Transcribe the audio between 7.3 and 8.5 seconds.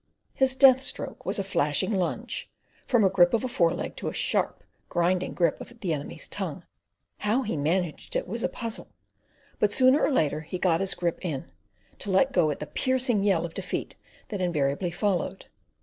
he managed it was a